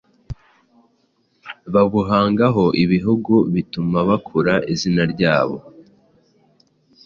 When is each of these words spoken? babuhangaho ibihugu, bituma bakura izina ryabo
babuhangaho 1.73 2.63
ibihugu, 2.83 3.33
bituma 3.53 3.97
bakura 4.09 4.55
izina 4.73 5.03
ryabo 5.13 5.57